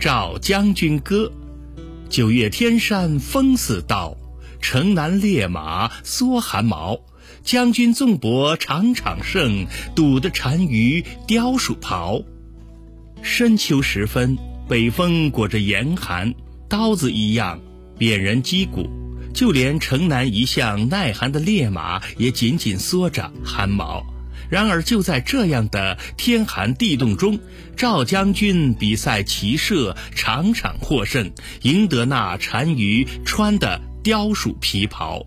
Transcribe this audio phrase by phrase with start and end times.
[0.00, 1.30] 赵将军歌。
[2.08, 4.16] 九月天山风似刀，
[4.58, 6.98] 城南烈马缩寒毛。
[7.42, 12.22] 将军纵博场场胜，赌得单于貂鼠袍。
[13.20, 16.34] 深秋时分，北风裹着严寒，
[16.66, 17.60] 刀子一样
[17.98, 18.88] 扁人击骨，
[19.34, 24.02] 就连城南一向耐寒的烈马也紧紧缩着汗毛。
[24.50, 27.38] 然而，就在这样的天寒地冻中，
[27.76, 31.30] 赵将军比赛骑射，场场获胜，
[31.62, 35.24] 赢得那单于穿的貂鼠皮袍。